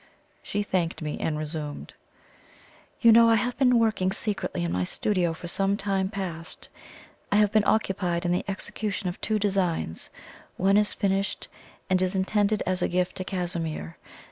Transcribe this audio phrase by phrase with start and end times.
[0.41, 1.93] She thanked me and resumed:
[3.01, 6.69] "You know I have been working secretly in my studio for some time past.
[7.31, 10.09] I have been occupied in the execution of two designs
[10.57, 11.49] one is finished,
[11.87, 13.95] and is intended as a gift to Casimir.